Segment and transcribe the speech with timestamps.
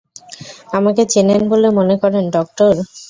[0.77, 2.73] আমাকে চেনেন বলে মনে করেন, ডক্টর?